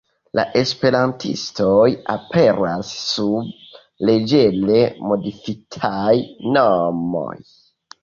La 0.37 0.43
esperantistoj 0.61 1.89
aperas 2.15 2.91
sub 3.11 4.01
leĝere 4.11 4.83
modifitaj 5.13 6.19
nomoj. 6.61 7.33